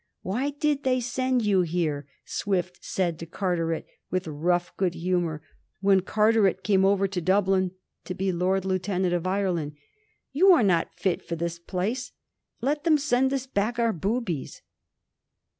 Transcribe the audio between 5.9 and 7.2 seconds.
Carteret came over